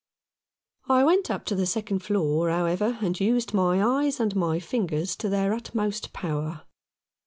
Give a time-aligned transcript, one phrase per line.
[0.89, 5.15] I went up to the second floor, however, and used my eyes and my fingers
[5.17, 6.63] to their utmost power.